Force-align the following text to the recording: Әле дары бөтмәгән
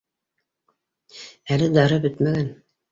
Әле 1.59 1.71
дары 1.77 2.03
бөтмәгән 2.09 2.55